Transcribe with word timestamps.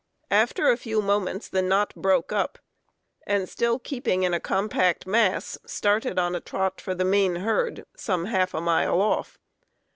After 0.31 0.67
a 0.71 0.77
few 0.77 0.99
moments 0.99 1.47
the 1.47 1.61
knot 1.61 1.93
broke 1.95 2.31
up, 2.31 2.57
and, 3.27 3.47
still 3.47 3.77
keeping 3.77 4.23
in 4.23 4.33
a 4.33 4.39
compact 4.39 5.05
mass, 5.05 5.59
started 5.63 6.17
on 6.17 6.33
a 6.33 6.41
trot 6.41 6.81
for 6.81 6.95
the 6.95 7.05
main 7.05 7.35
herd, 7.35 7.85
some 7.95 8.25
half 8.25 8.55
a 8.55 8.61
mile 8.61 8.99
oft". 8.99 9.37